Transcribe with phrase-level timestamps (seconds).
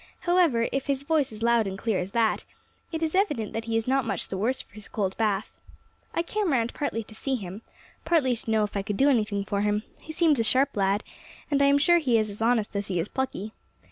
[0.21, 2.43] "However, if his voice is as loud and clear as that,
[2.91, 5.55] it is evident that he is not much the worse for his cold bath.
[6.15, 7.61] I came round partly to see him,
[8.03, 11.03] partly to know if I could do anything for him; he seems a sharp lad,
[11.51, 13.53] and I am sure he is as honest as he is plucky.